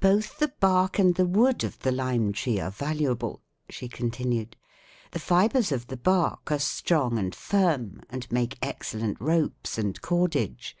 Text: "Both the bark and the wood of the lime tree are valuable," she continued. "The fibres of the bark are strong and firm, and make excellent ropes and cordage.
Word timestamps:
"Both 0.00 0.38
the 0.40 0.52
bark 0.58 0.98
and 0.98 1.14
the 1.14 1.24
wood 1.24 1.62
of 1.62 1.78
the 1.78 1.92
lime 1.92 2.32
tree 2.32 2.58
are 2.58 2.72
valuable," 2.72 3.42
she 3.70 3.86
continued. 3.86 4.56
"The 5.12 5.20
fibres 5.20 5.70
of 5.70 5.86
the 5.86 5.96
bark 5.96 6.50
are 6.50 6.58
strong 6.58 7.16
and 7.16 7.32
firm, 7.32 8.00
and 8.10 8.26
make 8.32 8.58
excellent 8.60 9.20
ropes 9.20 9.78
and 9.78 10.02
cordage. 10.02 10.76